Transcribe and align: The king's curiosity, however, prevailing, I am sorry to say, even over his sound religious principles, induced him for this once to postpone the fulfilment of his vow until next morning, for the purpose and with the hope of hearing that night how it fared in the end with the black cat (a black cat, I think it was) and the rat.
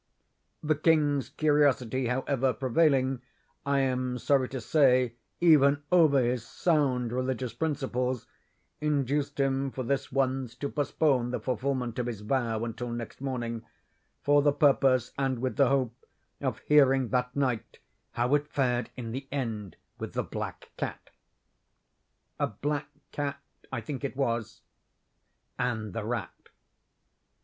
The 0.63 0.73
king's 0.73 1.29
curiosity, 1.29 2.07
however, 2.07 2.53
prevailing, 2.53 3.21
I 3.67 3.81
am 3.81 4.17
sorry 4.17 4.49
to 4.49 4.59
say, 4.59 5.13
even 5.39 5.83
over 5.91 6.19
his 6.23 6.43
sound 6.43 7.11
religious 7.11 7.53
principles, 7.53 8.25
induced 8.79 9.39
him 9.39 9.69
for 9.69 9.83
this 9.83 10.11
once 10.11 10.55
to 10.55 10.69
postpone 10.69 11.29
the 11.29 11.39
fulfilment 11.39 11.99
of 11.99 12.07
his 12.07 12.21
vow 12.21 12.65
until 12.65 12.89
next 12.89 13.21
morning, 13.21 13.61
for 14.23 14.41
the 14.41 14.51
purpose 14.51 15.13
and 15.19 15.37
with 15.37 15.55
the 15.57 15.69
hope 15.69 15.95
of 16.41 16.57
hearing 16.65 17.09
that 17.09 17.35
night 17.35 17.77
how 18.13 18.33
it 18.33 18.47
fared 18.47 18.89
in 18.97 19.11
the 19.11 19.27
end 19.31 19.75
with 19.99 20.13
the 20.13 20.23
black 20.23 20.71
cat 20.77 21.11
(a 22.39 22.47
black 22.47 22.89
cat, 23.11 23.39
I 23.71 23.81
think 23.81 24.03
it 24.03 24.17
was) 24.17 24.61
and 25.59 25.93
the 25.93 26.03
rat. 26.05 26.49